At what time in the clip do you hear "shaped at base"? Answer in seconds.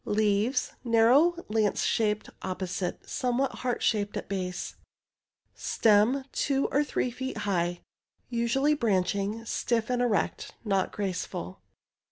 3.83-4.75